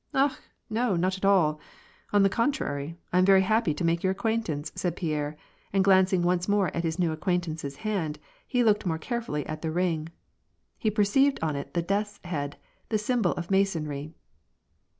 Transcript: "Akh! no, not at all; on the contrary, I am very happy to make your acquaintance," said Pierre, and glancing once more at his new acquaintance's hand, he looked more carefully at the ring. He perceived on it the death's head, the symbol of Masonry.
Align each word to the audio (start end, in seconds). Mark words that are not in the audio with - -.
"Akh! 0.15 0.41
no, 0.67 0.95
not 0.95 1.15
at 1.15 1.25
all; 1.25 1.59
on 2.11 2.23
the 2.23 2.27
contrary, 2.27 2.97
I 3.13 3.19
am 3.19 3.25
very 3.25 3.43
happy 3.43 3.71
to 3.75 3.83
make 3.83 4.01
your 4.01 4.09
acquaintance," 4.13 4.71
said 4.73 4.95
Pierre, 4.95 5.37
and 5.71 5.83
glancing 5.83 6.23
once 6.23 6.47
more 6.49 6.75
at 6.75 6.81
his 6.83 6.97
new 6.97 7.11
acquaintance's 7.11 7.75
hand, 7.85 8.17
he 8.47 8.63
looked 8.63 8.83
more 8.87 8.97
carefully 8.97 9.45
at 9.45 9.61
the 9.61 9.69
ring. 9.69 10.09
He 10.79 10.89
perceived 10.89 11.37
on 11.43 11.55
it 11.55 11.75
the 11.75 11.83
death's 11.83 12.19
head, 12.23 12.57
the 12.89 12.97
symbol 12.97 13.33
of 13.33 13.51
Masonry. 13.51 14.15